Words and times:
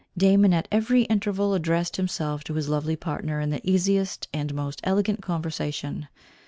Damon 0.17 0.51
at 0.51 0.67
every 0.71 1.03
interval 1.03 1.53
addressed 1.53 1.97
himself 1.97 2.43
to 2.45 2.55
his 2.55 2.67
lovely 2.67 2.95
partner 2.95 3.39
in 3.39 3.51
the 3.51 3.61
easiest 3.63 4.27
and 4.33 4.51
most 4.51 4.81
elegant 4.83 5.21
conversation. 5.21 6.07